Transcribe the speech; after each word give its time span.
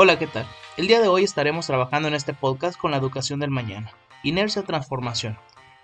Hola, 0.00 0.16
¿qué 0.16 0.28
tal? 0.28 0.46
El 0.76 0.86
día 0.86 1.00
de 1.00 1.08
hoy 1.08 1.24
estaremos 1.24 1.66
trabajando 1.66 2.06
en 2.06 2.14
este 2.14 2.32
podcast 2.32 2.78
con 2.78 2.92
la 2.92 2.98
educación 2.98 3.40
del 3.40 3.50
mañana, 3.50 3.90
inercia 4.22 4.62
transformación, 4.62 5.36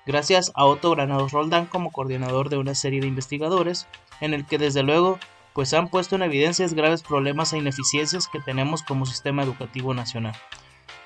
gracias 0.07 0.53
a 0.55 0.67
Otto 0.67 0.93
Granados 0.93 1.33
Roldán 1.33 1.67
como 1.67 1.91
coordinador 1.91 2.49
de 2.49 2.57
una 2.57 2.77
serie 2.77 3.01
de 3.01 3.09
investigadores, 3.09 3.89
en 4.21 4.33
el 4.33 4.47
que 4.47 4.57
desde 4.57 4.85
luego 4.85 5.19
pues 5.53 5.75
han 5.75 5.89
puesto 5.89 6.15
en 6.15 6.23
evidencia 6.23 6.65
graves 6.69 7.03
problemas 7.03 7.53
e 7.53 7.59
ineficiencias 7.59 8.29
que 8.29 8.39
tenemos 8.39 8.85
como 8.85 9.05
sistema 9.05 9.43
educativo 9.43 9.95
nacional. 9.95 10.37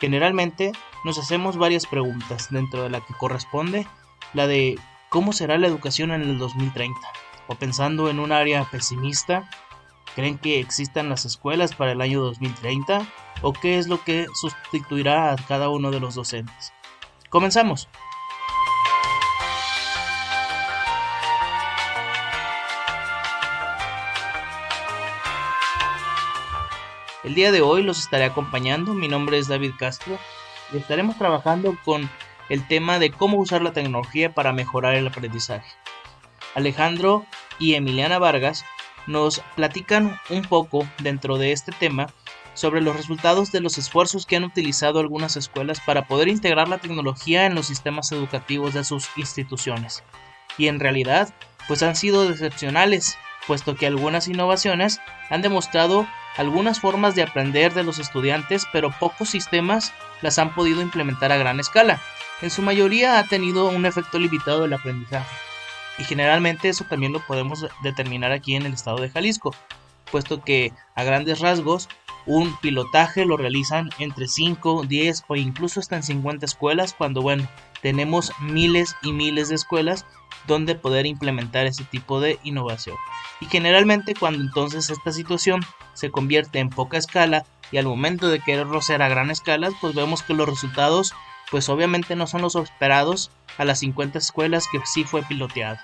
Generalmente 0.01 0.73
nos 1.03 1.19
hacemos 1.19 1.57
varias 1.57 1.87
preguntas, 1.87 2.49
dentro 2.51 2.83
de 2.83 2.91
la 2.91 3.01
que 3.01 3.15
corresponde 3.15 3.87
la 4.35 4.47
de 4.47 4.79
cómo 5.09 5.33
será 5.33 5.57
la 5.57 5.67
educación 5.67 6.11
en 6.11 6.21
el 6.21 6.37
2030, 6.37 7.01
o 7.47 7.55
pensando 7.55 8.11
en 8.11 8.21
un 8.21 8.33
área 8.33 8.65
pesimista, 8.71 9.49
¿Creen 10.15 10.39
que 10.39 10.61
existan 10.61 11.09
las 11.09 11.25
escuelas 11.25 11.75
para 11.75 11.93
el 11.93 12.01
año 12.01 12.21
2030? 12.21 13.07
¿O 13.43 13.53
qué 13.53 13.79
es 13.79 13.87
lo 13.87 14.03
que 14.03 14.27
sustituirá 14.35 15.33
a 15.33 15.37
cada 15.37 15.69
uno 15.69 15.91
de 15.91 16.01
los 16.01 16.15
docentes? 16.15 16.73
Comenzamos. 17.31 17.89
El 27.29 27.35
día 27.35 27.53
de 27.53 27.61
hoy 27.61 27.83
los 27.83 27.99
estaré 27.99 28.25
acompañando. 28.25 28.95
Mi 28.95 29.07
nombre 29.07 29.39
es 29.39 29.49
David 29.49 29.73
Castro 29.79 30.19
y 30.73 30.79
estaremos 30.79 31.19
trabajando 31.19 31.77
con 31.85 32.09
el 32.49 32.67
tema 32.67 32.99
de 32.99 33.11
cómo 33.11 33.39
usar 33.39 33.61
la 33.61 33.73
tecnología 33.73 34.33
para 34.33 34.53
mejorar 34.53 34.95
el 34.95 35.07
aprendizaje. 35.07 35.71
Alejandro 36.55 37.27
y 37.59 37.75
Emiliana 37.75 38.19
Vargas 38.19 38.65
nos 39.09 39.43
platican 39.57 40.21
un 40.31 40.43
poco 40.43 40.87
dentro 41.03 41.39
de 41.39 41.51
este 41.51 41.73
tema 41.73 42.07
sobre 42.55 42.81
los 42.81 42.97
resultados 42.97 43.51
de 43.51 43.61
los 43.61 43.79
esfuerzos 43.79 44.27
que 44.27 44.37
han 44.37 44.45
utilizado 44.45 45.01
algunas 45.01 45.37
escuelas 45.37 45.81
para 45.81 46.07
poder 46.07 46.29
integrar 46.29 46.69
la 46.69 46.79
tecnología 46.79 47.47
en 47.47 47.55
los 47.55 47.67
sistemas 47.67 48.13
educativos 48.13 48.75
de 48.75 48.85
sus 48.85 49.09
instituciones. 49.17 50.05
Y 50.59 50.69
en 50.69 50.79
realidad, 50.79 51.33
pues 51.67 51.83
han 51.83 51.97
sido 51.97 52.29
decepcionales, 52.29 53.17
puesto 53.47 53.77
que 53.77 53.87
algunas 53.87 54.29
innovaciones 54.29 55.01
han 55.31 55.41
demostrado 55.41 56.07
algunas 56.37 56.81
formas 56.81 57.15
de 57.15 57.23
aprender 57.23 57.75
de 57.75 57.85
los 57.85 57.99
estudiantes, 57.99 58.67
pero 58.73 58.91
pocos 58.91 59.31
sistemas 59.31 59.93
las 60.21 60.39
han 60.39 60.55
podido 60.55 60.83
implementar 60.83 61.33
a 61.33 61.37
gran 61.37 61.61
escala. 61.61 62.01
En 62.43 62.51
su 62.51 62.63
mayoría 62.63 63.19
ha 63.19 63.25
tenido 63.25 63.69
un 63.69 63.87
efecto 63.87 64.19
limitado 64.19 64.63
del 64.63 64.75
aprendizaje. 64.75 65.48
Y 65.99 66.05
generalmente 66.05 66.69
eso 66.69 66.85
también 66.85 67.13
lo 67.13 67.21
podemos 67.27 67.67
determinar 67.83 68.33
aquí 68.33 68.55
en 68.55 68.67
el 68.67 68.75
estado 68.75 68.99
de 68.99 69.11
Jalisco, 69.11 69.55
puesto 70.11 70.43
que 70.43 70.73
a 70.95 71.05
grandes 71.05 71.41
rasgos 71.41 71.89
un 72.27 72.55
pilotaje 72.59 73.25
lo 73.25 73.37
realizan 73.37 73.91
entre 73.99 74.29
5, 74.29 74.85
10 74.87 75.25
o 75.29 75.37
incluso 75.37 75.81
hasta 75.81 75.97
en 75.97 76.03
50 76.03 76.45
escuelas, 76.45 76.95
cuando 76.97 77.23
bueno, 77.23 77.49
tenemos 77.81 78.33
miles 78.41 78.97
y 79.03 79.13
miles 79.13 79.49
de 79.49 79.55
escuelas 79.55 80.05
donde 80.47 80.75
poder 80.75 81.07
implementar 81.07 81.67
ese 81.67 81.85
tipo 81.85 82.21
de 82.21 82.39
innovación. 82.45 82.97
Y 83.41 83.47
generalmente 83.47 84.15
cuando 84.15 84.43
entonces 84.43 84.91
esta 84.91 85.11
situación 85.11 85.63
se 85.95 86.11
convierte 86.11 86.59
en 86.59 86.71
poca 86.71 86.99
escala 86.99 87.45
y 87.71 87.79
al 87.79 87.87
momento 87.87 88.29
de 88.29 88.41
querer 88.41 88.67
rocer 88.67 89.03
a 89.03 89.09
gran 89.09 89.31
escala, 89.31 89.71
pues 89.81 89.95
vemos 89.95 90.23
que 90.23 90.35
los 90.35 90.49
resultados 90.49 91.15
pues 91.51 91.69
obviamente 91.69 92.17
no 92.17 92.27
son 92.27 92.43
los 92.43 92.55
esperados 92.57 93.31
a 93.57 93.65
las 93.65 93.81
50 93.81 94.19
escuelas 94.19 94.67
que 94.71 94.81
sí 94.85 95.05
fue 95.05 95.23
piloteado. 95.23 95.79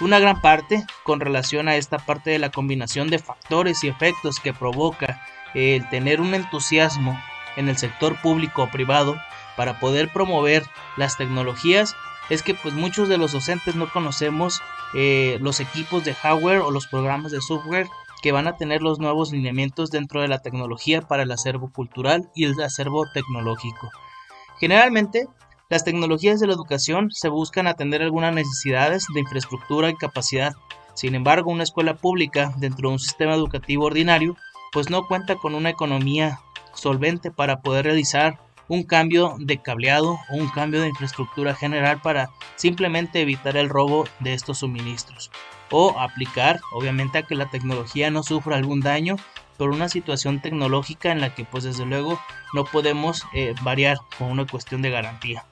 Una 0.00 0.18
gran 0.18 0.40
parte 0.40 0.84
con 1.04 1.20
relación 1.20 1.68
a 1.68 1.76
esta 1.76 1.98
parte 1.98 2.30
de 2.30 2.38
la 2.38 2.50
combinación 2.50 3.08
de 3.08 3.18
factores 3.18 3.84
y 3.84 3.88
efectos 3.88 4.40
que 4.40 4.52
provoca 4.52 5.24
el 5.54 5.88
tener 5.88 6.20
un 6.20 6.34
entusiasmo 6.34 7.20
en 7.56 7.68
el 7.68 7.76
sector 7.76 8.20
público 8.20 8.64
o 8.64 8.70
privado 8.70 9.16
para 9.56 9.78
poder 9.78 10.12
promover 10.12 10.64
las 10.96 11.16
tecnologías 11.16 11.94
es 12.30 12.42
que 12.42 12.54
pues 12.54 12.74
muchos 12.74 13.08
de 13.08 13.18
los 13.18 13.32
docentes 13.32 13.76
no 13.76 13.88
conocemos 13.88 14.62
eh, 14.94 15.38
los 15.40 15.60
equipos 15.60 16.04
de 16.04 16.14
hardware 16.14 16.60
o 16.60 16.70
los 16.70 16.86
programas 16.86 17.30
de 17.30 17.40
software 17.40 17.88
que 18.22 18.32
van 18.32 18.46
a 18.46 18.56
tener 18.56 18.80
los 18.80 18.98
nuevos 18.98 19.32
lineamientos 19.32 19.90
dentro 19.90 20.22
de 20.22 20.28
la 20.28 20.38
tecnología 20.38 21.02
para 21.02 21.24
el 21.24 21.30
acervo 21.30 21.70
cultural 21.70 22.30
y 22.34 22.44
el 22.44 22.60
acervo 22.62 23.04
tecnológico. 23.12 23.90
Generalmente, 24.64 25.26
las 25.68 25.84
tecnologías 25.84 26.40
de 26.40 26.46
la 26.46 26.54
educación 26.54 27.10
se 27.10 27.28
buscan 27.28 27.66
atender 27.66 28.00
algunas 28.00 28.34
necesidades 28.34 29.04
de 29.12 29.20
infraestructura 29.20 29.90
y 29.90 29.94
capacidad. 29.94 30.54
Sin 30.94 31.14
embargo, 31.14 31.50
una 31.50 31.64
escuela 31.64 31.98
pública 31.98 32.50
dentro 32.56 32.88
de 32.88 32.94
un 32.94 32.98
sistema 32.98 33.34
educativo 33.34 33.84
ordinario, 33.84 34.38
pues 34.72 34.88
no 34.88 35.06
cuenta 35.06 35.36
con 35.36 35.54
una 35.54 35.68
economía 35.68 36.40
solvente 36.72 37.30
para 37.30 37.60
poder 37.60 37.84
realizar 37.84 38.40
un 38.66 38.84
cambio 38.84 39.36
de 39.38 39.60
cableado 39.60 40.18
o 40.30 40.36
un 40.36 40.48
cambio 40.48 40.80
de 40.80 40.88
infraestructura 40.88 41.54
general 41.54 42.00
para 42.00 42.30
simplemente 42.56 43.20
evitar 43.20 43.58
el 43.58 43.68
robo 43.68 44.06
de 44.20 44.32
estos 44.32 44.60
suministros 44.60 45.30
o 45.70 45.98
aplicar 45.98 46.58
obviamente 46.72 47.18
a 47.18 47.22
que 47.24 47.34
la 47.34 47.50
tecnología 47.50 48.10
no 48.10 48.22
sufra 48.22 48.56
algún 48.56 48.80
daño 48.80 49.16
por 49.56 49.70
una 49.70 49.88
situación 49.88 50.40
tecnológica 50.40 51.12
en 51.12 51.20
la 51.20 51.34
que 51.34 51.44
pues 51.44 51.64
desde 51.64 51.86
luego 51.86 52.20
no 52.52 52.64
podemos 52.64 53.24
eh, 53.34 53.54
variar 53.62 53.98
con 54.18 54.30
una 54.30 54.46
cuestión 54.46 54.82
de 54.82 54.90
garantía. 54.90 55.46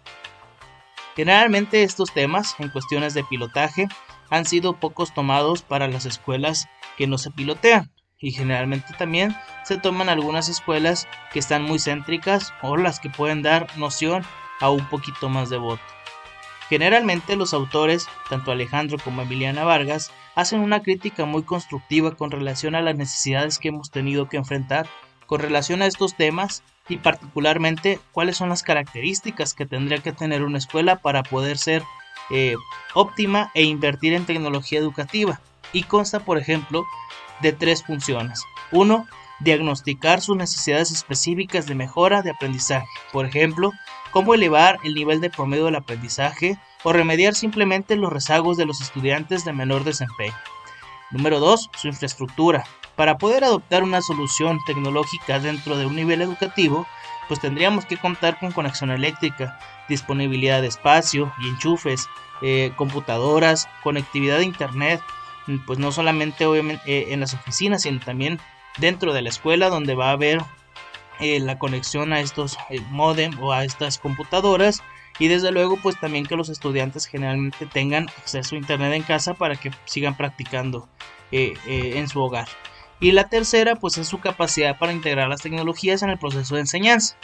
Generalmente 1.14 1.82
estos 1.82 2.12
temas 2.12 2.54
en 2.58 2.70
cuestiones 2.70 3.14
de 3.14 3.24
pilotaje 3.24 3.88
han 4.30 4.46
sido 4.46 4.74
pocos 4.74 5.12
tomados 5.12 5.62
para 5.62 5.88
las 5.88 6.06
escuelas 6.06 6.66
que 6.96 7.06
no 7.06 7.18
se 7.18 7.30
pilotean 7.30 7.90
y 8.18 8.30
generalmente 8.30 8.94
también 8.96 9.36
se 9.64 9.76
toman 9.76 10.08
algunas 10.08 10.48
escuelas 10.48 11.06
que 11.32 11.40
están 11.40 11.62
muy 11.64 11.78
céntricas 11.78 12.54
o 12.62 12.76
las 12.76 13.00
que 13.00 13.10
pueden 13.10 13.42
dar 13.42 13.66
noción 13.76 14.24
a 14.60 14.70
un 14.70 14.88
poquito 14.88 15.28
más 15.28 15.50
de 15.50 15.58
voto. 15.58 15.82
Generalmente 16.68 17.36
los 17.36 17.52
autores, 17.52 18.06
tanto 18.30 18.52
Alejandro 18.52 18.96
como 19.02 19.22
Emiliana 19.22 19.64
Vargas, 19.64 20.12
hacen 20.34 20.60
una 20.60 20.82
crítica 20.82 21.24
muy 21.24 21.42
constructiva 21.42 22.16
con 22.16 22.30
relación 22.30 22.74
a 22.74 22.82
las 22.82 22.96
necesidades 22.96 23.58
que 23.58 23.68
hemos 23.68 23.90
tenido 23.90 24.28
que 24.28 24.36
enfrentar 24.36 24.86
con 25.26 25.40
relación 25.40 25.82
a 25.82 25.86
estos 25.86 26.14
temas 26.14 26.62
y 26.88 26.98
particularmente 26.98 28.00
cuáles 28.12 28.36
son 28.36 28.48
las 28.48 28.62
características 28.62 29.54
que 29.54 29.66
tendría 29.66 29.98
que 29.98 30.12
tener 30.12 30.42
una 30.42 30.58
escuela 30.58 30.96
para 30.96 31.22
poder 31.22 31.58
ser 31.58 31.82
eh, 32.30 32.54
óptima 32.94 33.50
e 33.54 33.62
invertir 33.62 34.14
en 34.14 34.26
tecnología 34.26 34.78
educativa. 34.78 35.40
Y 35.72 35.84
consta, 35.84 36.20
por 36.20 36.38
ejemplo, 36.38 36.84
de 37.40 37.52
tres 37.52 37.82
funciones. 37.82 38.42
Uno, 38.70 39.06
diagnosticar 39.42 40.20
sus 40.20 40.36
necesidades 40.36 40.90
específicas 40.90 41.66
de 41.66 41.74
mejora 41.74 42.22
de 42.22 42.30
aprendizaje. 42.30 42.86
Por 43.12 43.26
ejemplo, 43.26 43.72
cómo 44.10 44.34
elevar 44.34 44.78
el 44.84 44.94
nivel 44.94 45.20
de 45.20 45.30
promedio 45.30 45.64
del 45.66 45.76
aprendizaje 45.76 46.58
o 46.84 46.92
remediar 46.92 47.34
simplemente 47.34 47.96
los 47.96 48.12
rezagos 48.12 48.56
de 48.56 48.66
los 48.66 48.80
estudiantes 48.80 49.44
de 49.44 49.52
menor 49.52 49.84
desempeño. 49.84 50.34
Número 51.10 51.40
2. 51.40 51.70
Su 51.76 51.88
infraestructura. 51.88 52.64
Para 52.96 53.18
poder 53.18 53.44
adoptar 53.44 53.82
una 53.82 54.02
solución 54.02 54.58
tecnológica 54.66 55.38
dentro 55.38 55.76
de 55.76 55.86
un 55.86 55.96
nivel 55.96 56.22
educativo, 56.22 56.86
pues 57.28 57.40
tendríamos 57.40 57.86
que 57.86 57.96
contar 57.96 58.38
con 58.38 58.52
conexión 58.52 58.90
eléctrica, 58.90 59.58
disponibilidad 59.88 60.60
de 60.60 60.68
espacio 60.68 61.32
y 61.40 61.48
enchufes, 61.48 62.08
eh, 62.42 62.72
computadoras, 62.76 63.68
conectividad 63.82 64.38
de 64.38 64.44
internet, 64.44 65.00
pues 65.66 65.78
no 65.78 65.92
solamente 65.92 66.46
obviamente 66.46 66.82
eh, 66.86 67.12
en 67.12 67.20
las 67.20 67.34
oficinas, 67.34 67.82
sino 67.82 68.00
también 68.00 68.40
dentro 68.78 69.12
de 69.12 69.22
la 69.22 69.28
escuela 69.28 69.68
donde 69.68 69.94
va 69.94 70.08
a 70.08 70.12
haber 70.12 70.40
eh, 71.20 71.40
la 71.40 71.58
conexión 71.58 72.12
a 72.12 72.20
estos 72.20 72.58
eh, 72.70 72.80
modem 72.90 73.38
o 73.42 73.52
a 73.52 73.64
estas 73.64 73.98
computadoras. 73.98 74.82
Y 75.18 75.28
desde 75.28 75.52
luego 75.52 75.76
pues 75.76 76.00
también 76.00 76.24
que 76.24 76.36
los 76.36 76.48
estudiantes 76.48 77.06
generalmente 77.06 77.66
tengan 77.66 78.08
acceso 78.18 78.54
a 78.54 78.58
internet 78.58 78.94
en 78.94 79.02
casa 79.02 79.34
para 79.34 79.56
que 79.56 79.70
sigan 79.84 80.16
practicando 80.16 80.88
eh, 81.30 81.54
en 81.66 82.08
su 82.08 82.20
hogar. 82.20 82.48
Y 82.98 83.12
la 83.12 83.28
tercera 83.28 83.76
pues 83.76 83.98
es 83.98 84.08
su 84.08 84.20
capacidad 84.20 84.78
para 84.78 84.92
integrar 84.92 85.28
las 85.28 85.42
tecnologías 85.42 86.02
en 86.02 86.10
el 86.10 86.18
proceso 86.18 86.54
de 86.54 86.62
enseñanza. 86.62 87.16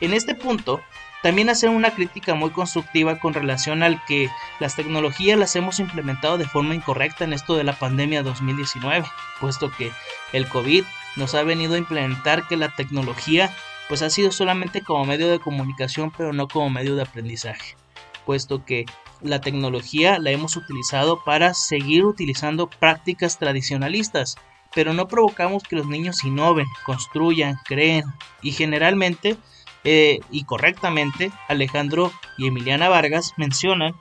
En 0.00 0.14
este 0.14 0.34
punto 0.34 0.80
también 1.22 1.50
hacer 1.50 1.70
una 1.70 1.90
crítica 1.90 2.34
muy 2.34 2.50
constructiva 2.50 3.18
con 3.18 3.34
relación 3.34 3.82
al 3.82 4.02
que 4.06 4.30
las 4.58 4.76
tecnologías 4.76 5.38
las 5.38 5.54
hemos 5.56 5.78
implementado 5.78 6.38
de 6.38 6.46
forma 6.46 6.74
incorrecta 6.74 7.24
en 7.24 7.32
esto 7.32 7.56
de 7.56 7.64
la 7.64 7.78
pandemia 7.78 8.22
2019, 8.22 9.06
puesto 9.40 9.70
que 9.70 9.92
el 10.32 10.48
COVID 10.48 10.84
nos 11.16 11.34
ha 11.34 11.42
venido 11.42 11.74
a 11.74 11.78
implementar 11.78 12.46
que 12.48 12.56
la 12.56 12.74
tecnología 12.74 13.54
pues 13.88 14.02
ha 14.02 14.10
sido 14.10 14.30
solamente 14.30 14.82
como 14.82 15.04
medio 15.04 15.30
de 15.30 15.40
comunicación 15.40 16.12
pero 16.16 16.32
no 16.32 16.48
como 16.48 16.70
medio 16.70 16.94
de 16.96 17.02
aprendizaje, 17.02 17.76
puesto 18.24 18.64
que 18.64 18.86
la 19.20 19.40
tecnología 19.40 20.18
la 20.18 20.30
hemos 20.30 20.56
utilizado 20.56 21.22
para 21.24 21.52
seguir 21.52 22.04
utilizando 22.04 22.70
prácticas 22.70 23.38
tradicionalistas, 23.38 24.36
pero 24.74 24.94
no 24.94 25.08
provocamos 25.08 25.64
que 25.64 25.76
los 25.76 25.86
niños 25.86 26.24
innoven, 26.24 26.66
construyan, 26.86 27.58
creen 27.66 28.04
y 28.40 28.52
generalmente 28.52 29.36
eh, 29.84 30.20
y 30.30 30.44
correctamente, 30.44 31.32
Alejandro 31.48 32.12
y 32.36 32.48
Emiliana 32.48 32.88
Vargas 32.88 33.32
mencionan 33.36 33.94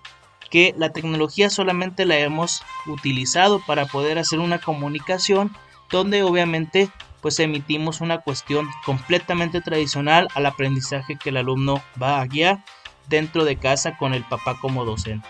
que 0.50 0.74
la 0.78 0.92
tecnología 0.92 1.50
solamente 1.50 2.06
la 2.06 2.18
hemos 2.18 2.64
utilizado 2.86 3.60
para 3.66 3.86
poder 3.86 4.18
hacer 4.18 4.40
una 4.40 4.60
comunicación 4.60 5.56
donde 5.92 6.24
obviamente 6.24 6.90
pues 7.22 7.40
emitimos 7.40 8.02
una 8.02 8.20
cuestión 8.20 8.70
completamente 8.86 9.62
tradicional 9.62 10.28
al 10.36 10.46
aprendizaje 10.46 11.18
que 11.18 11.30
el 11.30 11.38
alumno 11.38 11.82
va 12.02 12.22
a 12.22 12.26
guiar 12.26 12.64
dentro 13.08 13.44
de 13.44 13.58
casa 13.58 13.98
con 13.98 14.14
el 14.14 14.24
papá 14.24 14.58
como 14.60 14.86
docente. 14.86 15.28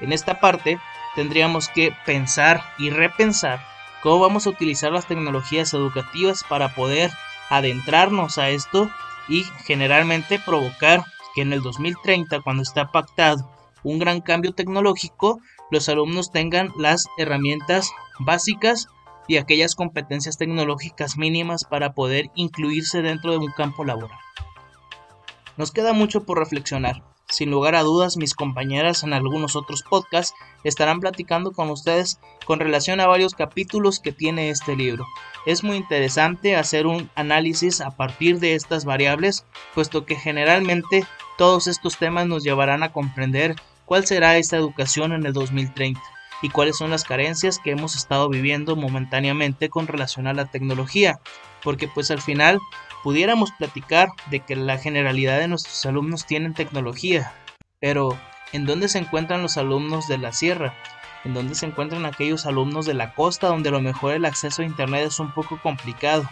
En 0.00 0.12
esta 0.12 0.40
parte 0.40 0.78
tendríamos 1.14 1.68
que 1.68 1.92
pensar 2.04 2.62
y 2.78 2.90
repensar 2.90 3.64
cómo 4.02 4.20
vamos 4.20 4.46
a 4.46 4.50
utilizar 4.50 4.92
las 4.92 5.06
tecnologías 5.06 5.72
educativas 5.74 6.44
para 6.44 6.74
poder 6.74 7.10
adentrarnos 7.50 8.38
a 8.38 8.50
esto 8.50 8.90
y 9.28 9.44
generalmente 9.64 10.38
provocar 10.38 11.04
que 11.34 11.42
en 11.42 11.52
el 11.52 11.62
2030, 11.62 12.40
cuando 12.40 12.62
está 12.62 12.90
pactado 12.90 13.50
un 13.82 13.98
gran 13.98 14.20
cambio 14.20 14.52
tecnológico, 14.52 15.40
los 15.70 15.88
alumnos 15.88 16.32
tengan 16.32 16.72
las 16.76 17.04
herramientas 17.16 17.92
básicas 18.18 18.88
y 19.28 19.36
aquellas 19.36 19.74
competencias 19.74 20.38
tecnológicas 20.38 21.16
mínimas 21.16 21.64
para 21.64 21.92
poder 21.92 22.30
incluirse 22.34 23.02
dentro 23.02 23.32
de 23.32 23.38
un 23.38 23.52
campo 23.52 23.84
laboral. 23.84 24.18
Nos 25.56 25.70
queda 25.70 25.92
mucho 25.92 26.24
por 26.24 26.38
reflexionar. 26.38 27.02
Sin 27.30 27.50
lugar 27.50 27.74
a 27.74 27.82
dudas, 27.82 28.16
mis 28.16 28.34
compañeras 28.34 29.02
en 29.02 29.12
algunos 29.12 29.54
otros 29.54 29.82
podcasts 29.82 30.34
estarán 30.64 31.00
platicando 31.00 31.52
con 31.52 31.68
ustedes 31.68 32.18
con 32.46 32.58
relación 32.58 33.00
a 33.00 33.06
varios 33.06 33.34
capítulos 33.34 34.00
que 34.00 34.12
tiene 34.12 34.48
este 34.48 34.76
libro. 34.76 35.06
Es 35.44 35.62
muy 35.62 35.76
interesante 35.76 36.56
hacer 36.56 36.86
un 36.86 37.10
análisis 37.14 37.82
a 37.82 37.90
partir 37.90 38.40
de 38.40 38.54
estas 38.54 38.86
variables, 38.86 39.44
puesto 39.74 40.06
que 40.06 40.16
generalmente 40.16 41.04
todos 41.36 41.66
estos 41.66 41.98
temas 41.98 42.26
nos 42.26 42.44
llevarán 42.44 42.82
a 42.82 42.92
comprender 42.92 43.56
cuál 43.84 44.06
será 44.06 44.38
esta 44.38 44.56
educación 44.56 45.12
en 45.12 45.26
el 45.26 45.34
2030 45.34 46.00
y 46.42 46.50
cuáles 46.50 46.76
son 46.76 46.90
las 46.90 47.04
carencias 47.04 47.58
que 47.58 47.70
hemos 47.70 47.96
estado 47.96 48.28
viviendo 48.28 48.76
momentáneamente 48.76 49.68
con 49.68 49.86
relación 49.86 50.26
a 50.26 50.34
la 50.34 50.46
tecnología, 50.46 51.20
porque 51.62 51.88
pues 51.88 52.10
al 52.10 52.20
final 52.20 52.60
pudiéramos 53.02 53.50
platicar 53.52 54.08
de 54.30 54.40
que 54.40 54.56
la 54.56 54.78
generalidad 54.78 55.38
de 55.38 55.48
nuestros 55.48 55.84
alumnos 55.86 56.26
tienen 56.26 56.54
tecnología, 56.54 57.32
pero 57.80 58.18
¿en 58.52 58.66
dónde 58.66 58.88
se 58.88 58.98
encuentran 58.98 59.42
los 59.42 59.56
alumnos 59.56 60.08
de 60.08 60.18
la 60.18 60.32
sierra? 60.32 60.74
¿En 61.24 61.34
dónde 61.34 61.54
se 61.54 61.66
encuentran 61.66 62.06
aquellos 62.06 62.46
alumnos 62.46 62.86
de 62.86 62.94
la 62.94 63.14
costa 63.14 63.48
donde 63.48 63.70
a 63.70 63.72
lo 63.72 63.80
mejor 63.80 64.14
el 64.14 64.24
acceso 64.24 64.62
a 64.62 64.66
Internet 64.66 65.06
es 65.08 65.18
un 65.18 65.32
poco 65.32 65.60
complicado? 65.60 66.28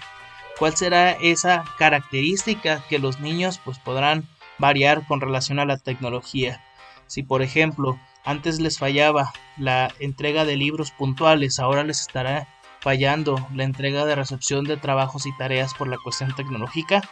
¿Cuál 0.58 0.76
será 0.76 1.12
esa 1.12 1.64
característica 1.76 2.82
que 2.88 2.98
los 2.98 3.20
niños 3.20 3.60
pues 3.62 3.78
podrán 3.78 4.28
variar 4.58 5.06
con 5.06 5.20
relación 5.20 5.58
a 5.58 5.66
la 5.66 5.76
tecnología? 5.76 6.64
Si 7.08 7.22
por 7.22 7.42
ejemplo 7.42 7.98
antes 8.26 8.60
les 8.60 8.78
fallaba 8.78 9.32
la 9.56 9.94
entrega 10.00 10.44
de 10.44 10.56
libros 10.56 10.90
puntuales, 10.90 11.60
ahora 11.60 11.84
les 11.84 12.00
estará 12.00 12.48
fallando 12.80 13.48
la 13.54 13.62
entrega 13.62 14.04
de 14.04 14.16
recepción 14.16 14.64
de 14.64 14.76
trabajos 14.76 15.26
y 15.26 15.36
tareas 15.38 15.74
por 15.74 15.86
la 15.86 15.96
cuestión 15.96 16.34
tecnológica. 16.34 17.02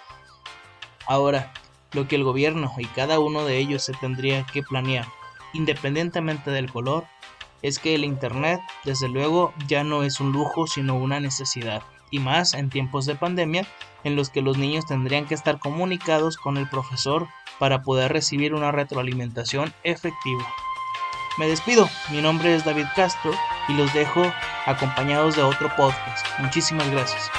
Ahora, 1.06 1.52
lo 1.92 2.08
que 2.08 2.16
el 2.16 2.24
gobierno 2.24 2.72
y 2.78 2.86
cada 2.86 3.20
uno 3.20 3.44
de 3.44 3.58
ellos 3.58 3.84
se 3.84 3.92
tendría 3.92 4.44
que 4.44 4.64
planear, 4.64 5.06
independientemente 5.52 6.50
del 6.50 6.70
color, 6.70 7.04
es 7.62 7.78
que 7.78 7.94
el 7.94 8.04
Internet, 8.04 8.60
desde 8.84 9.08
luego, 9.08 9.54
ya 9.68 9.84
no 9.84 10.02
es 10.02 10.18
un 10.18 10.32
lujo, 10.32 10.66
sino 10.66 10.96
una 10.96 11.20
necesidad, 11.20 11.82
y 12.10 12.18
más 12.18 12.54
en 12.54 12.70
tiempos 12.70 13.06
de 13.06 13.14
pandemia, 13.14 13.66
en 14.02 14.16
los 14.16 14.30
que 14.30 14.42
los 14.42 14.58
niños 14.58 14.84
tendrían 14.86 15.26
que 15.26 15.34
estar 15.34 15.60
comunicados 15.60 16.36
con 16.36 16.56
el 16.56 16.68
profesor 16.68 17.28
para 17.60 17.82
poder 17.82 18.12
recibir 18.12 18.52
una 18.52 18.72
retroalimentación 18.72 19.72
efectiva. 19.84 20.44
Me 21.36 21.48
despido, 21.48 21.88
mi 22.10 22.22
nombre 22.22 22.54
es 22.54 22.64
David 22.64 22.86
Castro 22.94 23.32
y 23.68 23.74
los 23.74 23.92
dejo 23.92 24.32
acompañados 24.66 25.34
de 25.34 25.42
otro 25.42 25.68
podcast. 25.76 26.26
Muchísimas 26.38 26.88
gracias. 26.90 27.30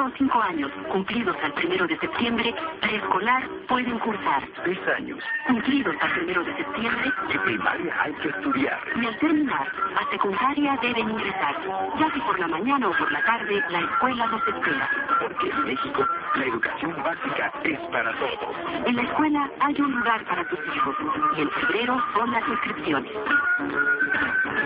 O 0.00 0.10
cinco 0.16 0.40
años 0.40 0.70
cumplidos 0.90 1.36
al 1.44 1.52
primero 1.52 1.86
de 1.86 1.98
septiembre, 1.98 2.54
preescolar 2.80 3.46
pueden 3.68 3.98
cursar. 3.98 4.42
Seis 4.64 4.78
años. 4.96 5.18
Cumplidos 5.46 5.94
al 6.00 6.10
primero 6.12 6.42
de 6.42 6.56
septiembre, 6.56 7.12
En 7.28 7.40
primaria 7.42 7.94
hay 8.00 8.14
que 8.14 8.28
estudiar. 8.28 8.80
y 8.96 9.04
al 9.06 9.18
terminar, 9.18 9.68
a 10.00 10.10
secundaria 10.10 10.78
deben 10.80 11.10
ingresar. 11.10 11.54
Ya 11.98 12.10
que 12.12 12.20
por 12.20 12.38
la 12.40 12.48
mañana 12.48 12.88
o 12.88 12.92
por 12.92 13.12
la 13.12 13.22
tarde, 13.24 13.62
la 13.68 13.80
escuela 13.80 14.26
los 14.28 14.48
espera. 14.48 14.88
Porque 15.20 15.50
en 15.50 15.64
México 15.64 16.06
la 16.34 16.44
educación 16.46 17.02
básica 17.02 17.52
es 17.64 17.78
para 17.92 18.12
todos. 18.18 18.56
En 18.86 18.96
la 18.96 19.02
escuela 19.02 19.50
hay 19.60 19.80
un 19.82 19.92
lugar 19.92 20.24
para 20.24 20.48
tus 20.48 20.60
hijos. 20.74 20.96
Y 21.36 21.42
en 21.42 21.50
febrero 21.50 22.02
son 22.14 22.30
las 22.30 22.48
inscripciones. 22.48 23.12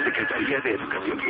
Secretaría 0.04 0.60
de 0.60 0.70
Educación. 0.74 1.20